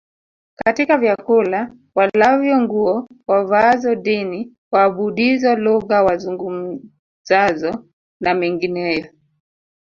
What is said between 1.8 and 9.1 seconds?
walavyo nguo wavaazo dini waabudizo lugha wazungumzazo na mengineyo